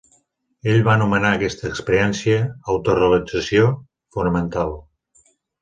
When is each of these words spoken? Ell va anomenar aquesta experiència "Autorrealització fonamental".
Ell 0.71 0.79
va 0.87 0.93
anomenar 0.93 1.33
aquesta 1.37 1.69
experiència 1.73 2.39
"Autorrealització 2.77 3.69
fonamental". 4.17 4.75